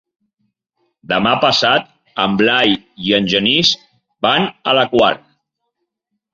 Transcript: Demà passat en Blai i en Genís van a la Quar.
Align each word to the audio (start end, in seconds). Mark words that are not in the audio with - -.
Demà 1.11 1.33
passat 1.43 1.85
en 2.25 2.39
Blai 2.41 2.75
i 3.09 3.15
en 3.21 3.31
Genís 3.35 3.77
van 4.29 4.51
a 4.73 4.77
la 4.81 4.89
Quar. 4.97 5.15